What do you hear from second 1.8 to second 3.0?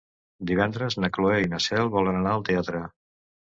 volen anar al teatre.